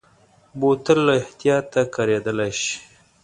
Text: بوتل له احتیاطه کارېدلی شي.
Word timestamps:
بوتل 0.59 0.97
له 1.07 1.13
احتیاطه 1.21 1.81
کارېدلی 1.95 2.51
شي. 2.61 2.75